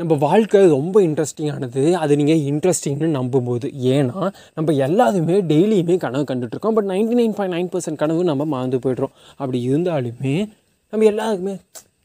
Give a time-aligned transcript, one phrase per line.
[0.00, 3.68] நம்ம வாழ்க்கை ரொம்ப இன்ட்ரெஸ்டிங்கானது அது நீங்கள் இன்ட்ரெஸ்டிங்னு நம்பும்போது.
[3.94, 4.18] ஏன்னா
[4.54, 9.12] நம்ம எல்லாருமே டெய்லியுமே கனவு கண்டுட்ருக்கோம் but ninety nine point nine percent கனவு நம்ம மறந்து போய்ட்றோம்.
[9.40, 10.34] அப்படி இருந்தாலுமே
[10.92, 11.54] நம்ம எல்லாருக்குமே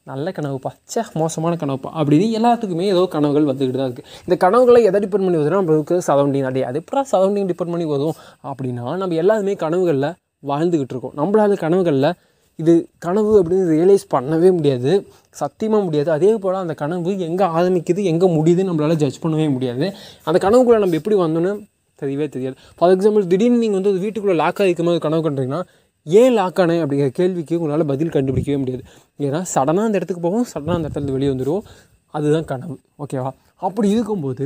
[0.04, 0.72] நல்ல கனவுப்பா.
[0.94, 1.92] சே மோசமான கனவுப்பா.
[2.00, 6.50] அப்படின்னு எல்லாத்துக்குமே ஏதோ கனவுகள் வந்துக்கிட்டு தான் இருக்குது இந்த கனவுகளை எதை டிபெண்ட் பண்ணி வருதுன்னா நம்மளுக்கு சரௌண்டிங்
[6.52, 8.16] அடைய அது எப்படா சரௌண்டிங் டிபெண்ட் பண்ணி வரும்
[8.52, 10.12] அப்படின்னா நம்ம எல்லாருமே கனவுகளில்
[10.52, 11.18] வாழ்ந்துக்கிட்டு இருக்கோம்.
[11.22, 12.12] நம்மளால கனவுகளில்
[12.62, 12.74] இது
[13.06, 14.92] கனவு அப்படின்னு ரியலைஸ் பண்ணவே முடியாது.
[15.42, 16.10] சத்தியமாக முடியாது.
[16.12, 19.86] அதே போல் அந்த கனவு எங்கே ஆரம்பிக்குது எங்கே முடியுதுன்னு நம்மளால் ஜட்ஜ் பண்ணவே முடியாது.
[20.24, 21.54] அந்த கனவுக்குள்ளே நம்ம எப்படி வந்தோன்னு
[22.02, 22.56] தெரியவே தெரியாது.
[22.78, 25.62] ஃபார் எக்ஸாம்பிள் திடீர்னு நீங்கள் வந்து ஒரு வீட்டுக்குள்ளே லாக் ஆகிக்கும் போது கனவு கண்டுறீங்கன்னா
[26.04, 28.84] ஏன் லாக் ஆனேன் அப்படிங்கிற கேள்விக்கு உங்களால் பதில் கண்டுபிடிக்கவே முடியாது.
[29.26, 31.66] ஏன்னா சடனாக அந்த இடத்துக்கு போவோம் சடனாக அந்த இடத்துல வெளியே வந்துடுவோம்
[32.18, 32.76] அதுதான் கனவு.
[33.04, 33.32] ஓகேவா
[33.68, 34.46] அப்படி இருக்கும்போது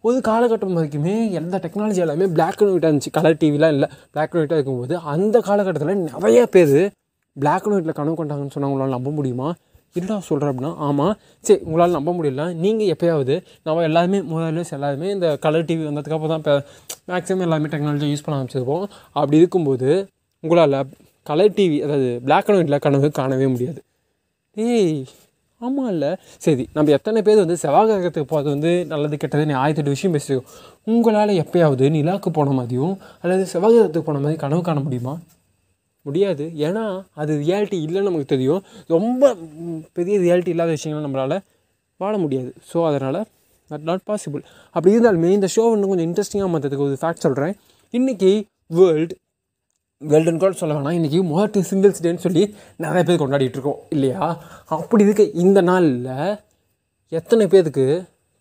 [0.00, 3.12] ஒரு காலகட்டம் வரைக்குமே எந்த டெக்னாலஜி எல்லாமே பிளாக் அண்ட் ஒயிட்டாக இருந்துச்சு.
[3.12, 3.88] கலர் டிவிலாம் இல்லை.
[4.14, 6.76] பிளாக் அண்ட் ஒயிட்டாக இருக்கும்போது அந்த காலகட்டத்தில் நிறைய பேர்
[7.36, 9.48] பிளாக் அண்ட் ஒயிட்டில் கனவு கொண்டாங்கன்னு சொன்னால் உங்களால் நம்ப முடியுமா?
[9.96, 11.14] என்னடா சொல்கிறேன் அப்படின்னா ஆமாம்
[11.46, 12.44] சரி உங்களால் நம்ப முடியல.
[12.64, 13.34] நீங்கள் எப்போயாவது
[13.66, 16.54] நம்ம எல்லாருமே முதல்ல எல்லாருமே இந்த கலர் டிவி வந்ததுக்கப்புறம் தான் இப்போ
[17.10, 18.84] மேக்ஸிமம் எல்லாமே டெக்னாலஜி யூஸ் பண்ண ஆரம்பிச்சிருப்போம்
[19.18, 19.88] அப்படி இருக்கும்போது
[20.44, 20.76] உங்களால்
[21.30, 23.80] கலர் டிவி அதாவது பிளாக் அண்ட் ஒயிட்டில் கனவு காணவே முடியாது.
[24.56, 24.96] ஏய்
[25.60, 26.08] ஆமாம் இல்லை.
[26.44, 30.48] சரி நம்ம எத்தனை பேர் வந்து செவ்வாய் கிரகத்துக்கு போகிறது வந்து நல்லது கெட்டதுன்னு ஆயிரத்தெட்டு விஷயம் பேசியிருக்கோம்.
[30.92, 35.14] உங்களால் எப்போயாவது நிலாவுக்கு போன மாதிரியும் அல்லது செவ்வாய் கிரகத்துக்கு போன மாதிரி கனவு காண முடியுமா?
[36.06, 36.44] முடியாது.
[36.66, 38.62] ஏன்னா அது ரியாலிட்டி இல்லைன்னு நமக்கு தெரியும்.
[38.86, 39.34] ரொம்ப
[39.92, 41.38] பெரிய ரியாலிட்டி இல்லாத விஷயங்கள் நம்மளால்
[41.96, 42.52] வாழ முடியாது.
[42.70, 43.20] ஸோ அதனால்
[43.70, 44.42] தட் நாட் பாசிபிள்
[44.76, 47.54] அப்படி இருந்தாலுமே இந்த ஷோ இன்னும் கொஞ்சம் இன்ட்ரெஸ்டிங்காக மாற்றதுக்கு ஒரு ஃபேக்ட் சொல்கிறேன்
[47.94, 48.32] இன்றைக்கி
[48.78, 49.14] வேர்ல்டு
[50.02, 50.96] வேர்ல்டுன்னு கூட சொல்ல வேணாம்.
[50.98, 52.42] இன்றைக்கி மொதல் சிங்கிள்ஸ் டேன்னு சொல்லி
[52.76, 53.80] நிறைய பேர் கொண்டாடிட்டு இருக்கோம்.
[53.88, 54.20] இல்லையா?
[54.76, 55.24] அப்படி இருக்க.
[55.42, 56.38] இந்த நாளில்
[57.08, 57.84] எத்தனை பேருக்கு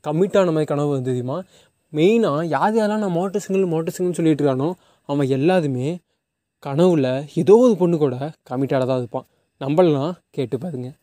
[0.08, 1.38] கம்மிட்டான மாதிரி கனவு வந்து தெரியுமா?
[1.94, 4.70] மெயினாக யார் யாரெல்லாம் நான் மோட்டர் சிங்கிள் மோட்டர் சிங்கிள்னு சொல்லிட்டு இருக்கானோ
[5.10, 5.88] அவன் எல்லாருமே
[6.64, 7.08] கனவுல
[7.42, 8.16] ஏதோ ஒரு பொண்ணு கூட
[8.50, 9.28] கமிட்டாக தான் இருப்பான்.
[9.62, 10.96] நம்பலாம் கேட்டு பாருங்கள்